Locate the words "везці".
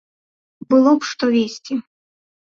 1.35-1.77